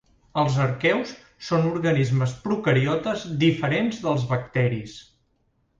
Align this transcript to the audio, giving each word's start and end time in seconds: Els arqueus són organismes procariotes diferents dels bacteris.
Els 0.43 0.55
arqueus 0.61 1.11
són 1.49 1.67
organismes 1.73 2.33
procariotes 2.47 3.29
diferents 3.45 4.05
dels 4.07 4.29
bacteris. 4.33 4.99